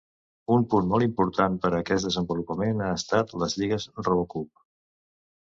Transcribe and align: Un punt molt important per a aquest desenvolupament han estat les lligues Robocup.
Un 0.53 0.61
punt 0.69 0.87
molt 0.93 1.05
important 1.07 1.59
per 1.65 1.71
a 1.73 1.81
aquest 1.81 2.07
desenvolupament 2.09 2.81
han 2.87 2.95
estat 3.01 3.37
les 3.45 3.59
lligues 3.61 3.87
Robocup. 4.09 4.67